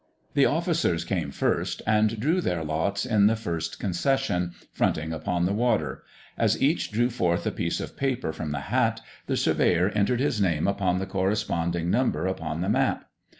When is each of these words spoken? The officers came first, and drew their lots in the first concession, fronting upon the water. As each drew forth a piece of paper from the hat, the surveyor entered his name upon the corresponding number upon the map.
The 0.33 0.47
officers 0.47 1.03
came 1.03 1.29
first, 1.29 1.83
and 1.85 2.19
drew 2.19 2.41
their 2.41 2.63
lots 2.63 3.05
in 3.05 3.27
the 3.27 3.35
first 3.35 3.79
concession, 3.79 4.53
fronting 4.73 5.13
upon 5.13 5.45
the 5.45 5.53
water. 5.53 6.01
As 6.39 6.59
each 6.59 6.91
drew 6.91 7.11
forth 7.11 7.45
a 7.45 7.51
piece 7.51 7.79
of 7.79 7.95
paper 7.95 8.33
from 8.33 8.51
the 8.51 8.61
hat, 8.71 9.01
the 9.27 9.37
surveyor 9.37 9.89
entered 9.89 10.19
his 10.19 10.41
name 10.41 10.67
upon 10.67 10.97
the 10.97 11.05
corresponding 11.05 11.91
number 11.91 12.25
upon 12.25 12.61
the 12.61 12.69
map. 12.69 13.11